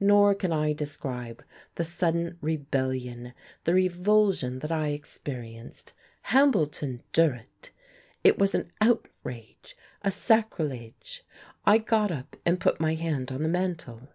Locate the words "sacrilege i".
10.10-11.76